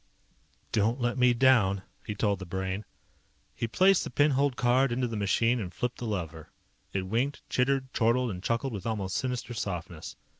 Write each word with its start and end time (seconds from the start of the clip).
"Don't 0.71 0.99
let 0.99 1.15
me 1.19 1.31
down," 1.31 1.83
he 2.03 2.15
told 2.15 2.39
the 2.39 2.45
Brain. 2.47 2.85
He 3.53 3.67
placed 3.67 4.03
the 4.03 4.09
pin 4.09 4.31
holed 4.31 4.55
card 4.55 4.91
into 4.91 5.05
the 5.07 5.15
machine 5.15 5.59
and 5.59 5.71
flipped 5.71 5.99
the 5.99 6.05
lever. 6.07 6.49
It 6.91 7.03
winked, 7.05 7.47
chittered, 7.51 7.93
chortled, 7.93 8.31
and 8.31 8.41
chuckled 8.41 8.73
with 8.73 8.87
almost 8.87 9.15
sinister 9.15 9.53
softness. 9.53 10.15